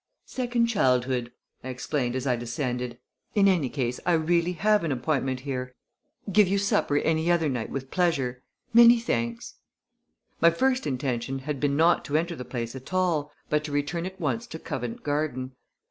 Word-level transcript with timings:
"Second 0.25 0.65
childhood!" 0.65 1.31
I 1.63 1.67
explained 1.69 2.15
as 2.15 2.25
I 2.25 2.35
descended. 2.35 2.97
"In 3.35 3.47
any 3.47 3.69
case 3.69 3.99
I 4.03 4.13
really 4.13 4.53
have 4.53 4.83
an 4.83 4.91
appointment 4.91 5.41
here. 5.41 5.75
Give 6.31 6.47
you 6.47 6.57
supper 6.57 6.97
any 6.97 7.29
other 7.29 7.47
night 7.47 7.69
with 7.69 7.91
pleasure. 7.91 8.41
Many 8.73 8.99
thanks!" 8.99 9.57
My 10.41 10.49
first 10.49 10.87
intention 10.87 11.37
had 11.37 11.59
been 11.59 11.77
not 11.77 12.03
to 12.05 12.17
enter 12.17 12.35
the 12.35 12.43
place 12.43 12.75
at 12.75 12.91
all, 12.95 13.31
but 13.47 13.63
to 13.65 13.71
return 13.71 14.07
at 14.07 14.19
once 14.19 14.47
to 14.47 14.57
Covent 14.57 15.03
Garden. 15.03 15.51